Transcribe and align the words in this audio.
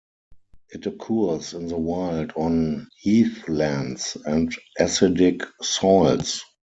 It 0.71 0.87
occurs 0.87 1.53
in 1.53 1.67
the 1.67 1.77
wild 1.77 2.31
on 2.35 2.87
heathlands 3.05 4.17
and 4.25 4.51
acidic 4.79 5.47
soils. 5.61 6.43